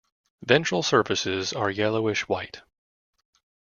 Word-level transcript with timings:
Ventral 0.41 0.81
surfaces 0.81 1.53
are 1.53 1.69
yellowish-white. 1.69 2.63